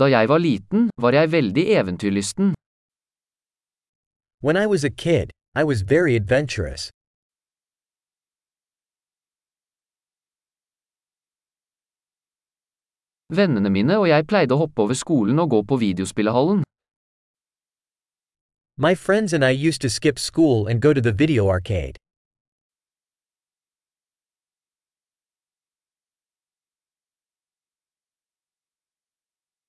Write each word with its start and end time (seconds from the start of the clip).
Da 0.00 0.06
jeg 0.10 0.28
var 0.28 0.38
liten, 0.38 0.90
var 0.98 1.12
jeg 1.12 1.32
veldig 1.32 1.64
eventyrlysten. 1.80 2.54
When 4.42 4.56
I 4.56 4.66
was 4.66 4.84
a 4.84 4.90
kid, 4.90 5.30
I 5.54 5.62
was 5.64 5.82
very 5.82 6.16
adventurous. 6.16 6.90
Vennene 13.30 13.70
mine 13.70 13.98
og 13.98 14.08
jeg 14.08 14.26
pleide 14.26 14.54
å 14.54 14.60
hoppe 14.64 14.82
over 14.82 14.98
skolen 14.98 15.38
og 15.38 15.50
gå 15.54 15.62
på 15.62 15.76
videospillehallen. 15.86 16.64
My 18.76 18.94
friends 18.94 19.32
and 19.32 19.44
I 19.44 19.52
used 19.68 19.80
to 19.82 19.88
skip 19.88 20.18
school 20.18 20.66
and 20.66 20.82
go 20.82 20.92
to 20.92 21.00
the 21.00 21.12
video 21.12 21.48
arcade. 21.48 22.03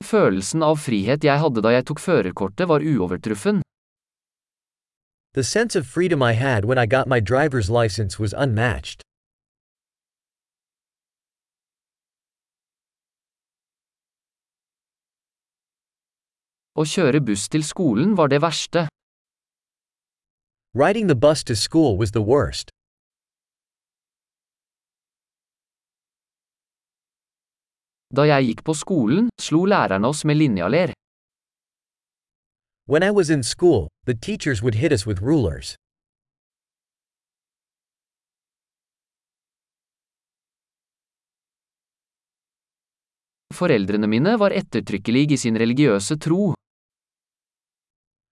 Følelsen 0.06 0.62
av 0.62 0.78
frihet 0.78 1.24
jeg 1.26 1.42
hadde 1.42 1.64
da 1.66 1.72
jeg 1.74 1.86
tok 1.90 2.00
førerkortet 2.04 2.70
var 2.70 2.84
uovertruffen. 2.86 3.64
The 5.34 5.44
sense 5.44 5.76
of 5.76 5.88
freedom 5.88 6.22
I 6.22 6.34
had 6.34 6.66
when 6.66 6.78
I 6.78 6.86
got 6.86 7.08
my 7.08 7.20
driver's 7.20 7.70
license 7.70 8.20
was 8.20 8.34
unmatched. 8.34 9.02
Å 16.76 16.84
kjøre 16.84 17.24
buss 17.24 17.48
til 17.50 17.64
skolen 17.64 18.14
var 18.20 18.30
det 18.30 18.44
verste. 18.44 18.86
Riding 20.76 21.08
the 21.08 21.16
bus 21.16 21.44
to 21.44 21.56
school 21.56 21.98
was 21.98 22.12
the 22.12 22.22
worst. 22.22 22.75
Da 28.16 28.24
jeg 28.24 28.46
gikk 28.48 28.62
på 28.68 28.74
skolen, 28.74 29.26
slo 29.42 29.66
lærerne 29.68 30.08
oss 30.08 30.24
med 30.26 30.36
linjaler. 30.40 30.94
When 32.88 33.04
I 33.04 33.12
was 33.12 33.30
in 33.30 33.44
school, 33.44 33.90
the 34.06 34.14
teachers 34.14 34.62
would 34.64 34.76
hit 34.76 34.92
us 34.94 35.06
with 35.08 35.22
rulers. 35.22 35.76
Foreldrene 43.54 44.08
mine 44.08 44.40
var 44.40 44.52
ettertrykkelige 44.52 45.34
i 45.34 45.38
sin 45.38 45.60
religiøse 45.60 46.16
tro. 46.20 46.54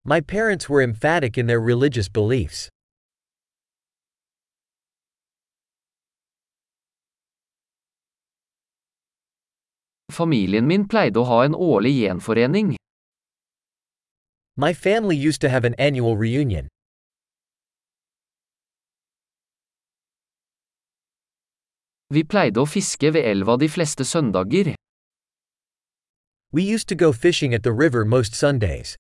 My 0.06 0.20
parents 0.22 0.70
were 0.70 0.84
emphatic 0.84 1.38
in 1.38 1.48
their 1.48 1.62
religious 1.72 2.10
beliefs. 2.10 2.70
Familien 10.14 10.68
min 10.70 10.86
pleide 10.86 11.18
å 11.18 11.26
ha 11.26 11.40
en 11.46 11.56
årlig 11.58 11.96
gjenforening. 12.04 12.76
My 14.56 14.74
family 14.74 15.18
used 15.18 15.42
to 15.42 15.50
have 15.50 15.66
an 15.66 15.74
annual 15.80 16.16
reunion. 16.16 16.68
Vi 22.14 22.22
pleide 22.24 22.62
å 22.62 22.70
fiske 22.70 23.10
ved 23.16 23.26
elva 23.26 23.58
de 23.58 23.70
fleste 23.76 24.06
søndager. 24.06 24.76
We 26.54 26.62
used 26.62 26.88
to 26.90 26.96
go 26.96 27.12
fishing 27.12 27.56
at 27.56 27.64
the 27.64 27.74
river 27.74 28.06
most 28.06 28.36
Sundays. 28.36 28.94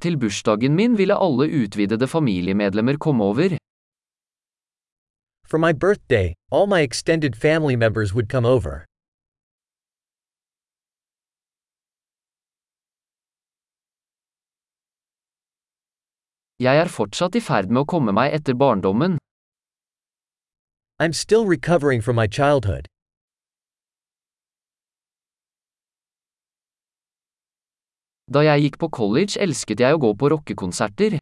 Til 0.00 0.16
bursdagen 0.16 0.74
min 0.74 0.96
ville 0.98 1.14
alle 1.14 1.50
utvidede 1.62 2.08
familiemedlemmer 2.08 2.96
komme 2.96 3.24
over. 3.24 3.58
For 5.52 5.58
my 5.58 5.74
birthday, 5.74 6.32
all 6.50 6.66
my 6.66 6.80
extended 6.80 7.36
family 7.36 7.76
members 7.76 8.14
would 8.14 8.30
come 8.30 8.46
over. 8.46 8.86
Jeg 16.58 16.78
er 16.80 16.88
fortsatt 16.88 17.36
i 17.36 17.42
ferd 17.44 17.68
med 17.68 17.82
å 17.82 17.90
komme 17.92 18.14
meg 18.16 18.32
etter 18.32 18.56
barndommen. 18.56 19.18
I'm 20.98 21.12
still 21.12 21.44
recovering 21.44 22.00
from 22.00 22.16
my 22.16 22.26
childhood. 22.26 22.88
Da 28.32 28.40
jeg 28.48 28.64
gikk 28.64 28.80
på 28.80 28.88
college 28.88 29.36
elsket 29.36 29.84
jeg 29.84 30.00
å 30.00 30.00
gå 30.00 30.14
på 30.16 30.32
rockekonserter. 30.32 31.20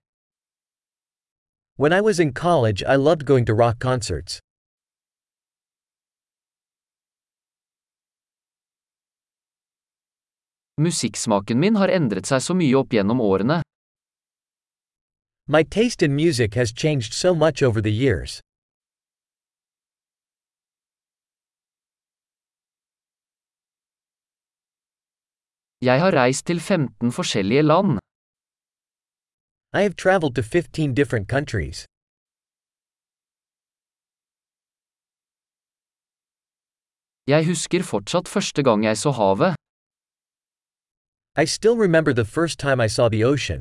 When 1.81 1.95
I 1.95 2.03
was 2.03 2.21
in 2.21 2.35
college, 2.35 2.83
I 2.85 2.97
loved 2.97 3.25
going 3.25 3.47
to 3.47 3.55
rock 3.55 3.79
concerts. 3.79 4.39
Musikksmaken 10.77 11.57
min 11.57 11.79
har 11.81 11.89
endret 11.89 12.29
seg 12.29 12.43
så 12.45 12.57
mye 12.59 12.77
opp 12.77 12.93
gjennom 12.93 13.23
årene. 13.25 13.63
My 15.49 15.63
taste 15.63 16.05
in 16.05 16.13
music 16.15 16.61
has 16.61 16.75
changed 16.83 17.17
so 17.17 17.33
much 17.35 17.63
over 17.63 17.81
the 17.81 17.95
years. 18.03 18.43
Jeg 25.81 26.01
har 26.05 26.13
reist 26.13 26.45
til 26.47 26.61
15 26.61 27.13
forskjellige 27.13 27.65
land. 27.65 28.00
I 29.73 29.83
have 29.83 29.95
traveled 29.95 30.35
to 30.35 30.43
15 30.43 30.95
different 30.95 31.29
countries. 31.29 31.87
Jeg 37.27 37.47
husker 37.47 37.83
fortsatt 37.93 38.29
første 38.29 38.63
gang 38.63 38.85
jeg 38.85 38.97
så 38.99 39.11
havet. 39.11 39.55
I 41.43 41.47
still 41.47 41.77
remember 41.87 42.13
the 42.13 42.25
first 42.37 42.59
time 42.59 42.81
I 42.87 42.89
saw 42.89 43.09
the 43.09 43.25
ocean. 43.33 43.61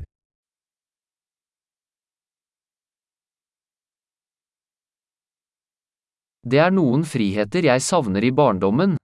Det 6.50 6.58
er 6.66 6.70
noen 6.74 7.04
friheter 7.04 7.62
jeg 7.70 7.82
savner 7.90 8.22
i 8.30 8.32
barndommen. 8.40 8.96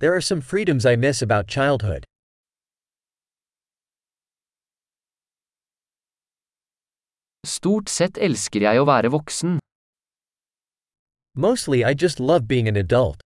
There 0.00 0.14
are 0.14 0.26
some 0.30 0.42
freedoms 0.42 0.84
I 0.84 0.94
miss 0.96 1.22
about 1.22 1.50
childhood. 1.56 2.06
Stort 7.46 7.88
sett 7.88 8.18
elsker 8.18 8.66
jeg 8.66 8.80
å 8.82 8.86
være 8.88 9.12
voksen. 9.14 9.60
Mostly, 11.36 11.84
I 11.84 11.94
just 11.94 12.18
love 12.18 12.48
being 12.48 12.66
an 12.66 12.76
adult. 12.76 13.20